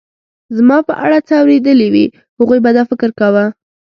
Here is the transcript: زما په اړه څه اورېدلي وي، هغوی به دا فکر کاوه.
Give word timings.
زما 0.57 0.77
په 0.87 0.93
اړه 1.05 1.19
څه 1.27 1.33
اورېدلي 1.41 1.87
وي، 1.93 2.05
هغوی 2.39 2.59
به 2.63 2.69
دا 2.77 2.83
فکر 2.91 3.09
کاوه. 3.19 3.45